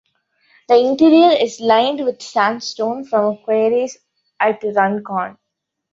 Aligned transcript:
The 0.67 0.79
interior 0.83 1.37
is 1.39 1.59
lined 1.59 2.03
with 2.03 2.23
sandstone 2.23 3.05
from 3.05 3.37
quarries 3.45 3.99
at 4.39 4.59
Runcorn. 4.63 5.37